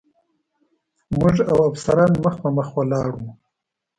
[1.17, 3.23] موږ او افسران مخ په مخ ولاړ و.